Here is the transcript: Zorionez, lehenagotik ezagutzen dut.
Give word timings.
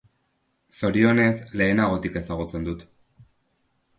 Zorionez, 0.77 1.35
lehenagotik 1.61 2.19
ezagutzen 2.23 2.65
dut. 2.69 2.87